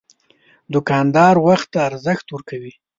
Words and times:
دوکاندار 0.73 1.35
وخت 1.47 1.67
ته 1.73 1.79
ارزښت 1.89 2.25
ورکوي. 2.29 2.73